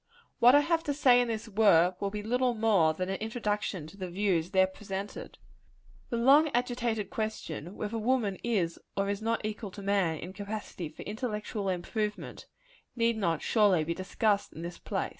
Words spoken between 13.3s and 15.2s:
surely, be discussed in this place.